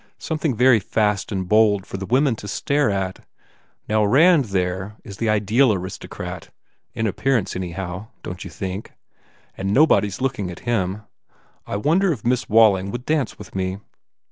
Something 0.17 0.55
very 0.55 0.79
fast 0.79 1.31
and 1.31 1.47
bold 1.47 1.85
for 1.85 1.97
the 1.97 2.07
women 2.07 2.35
to 2.37 2.47
stare 2.47 2.89
at. 2.89 3.23
Now 3.87 4.03
Rand, 4.03 4.45
there, 4.45 4.95
is 5.03 5.17
the 5.17 5.29
ideal 5.29 5.71
aristocrat 5.71 6.49
in 6.95 7.05
appear 7.05 7.37
ance, 7.37 7.55
anyhow, 7.55 8.07
don 8.23 8.35
t 8.37 8.47
you 8.47 8.49
think? 8.49 8.93
And 9.55 9.71
nobody 9.75 10.07
s 10.07 10.19
looking 10.19 10.49
at 10.49 10.61
him. 10.61 11.03
I 11.67 11.75
wonder 11.75 12.11
if 12.11 12.25
Miss 12.25 12.49
Walling 12.49 12.89
would 12.89 13.05
dance 13.05 13.37
with 13.37 13.53
me?" 13.53 13.77